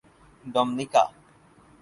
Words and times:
Dominica 0.53 1.03